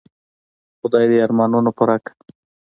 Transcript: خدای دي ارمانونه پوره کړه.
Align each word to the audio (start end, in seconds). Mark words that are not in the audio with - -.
خدای 0.79 1.05
دي 1.09 1.17
ارمانونه 1.25 1.71
پوره 1.77 1.97
کړه. 2.05 2.13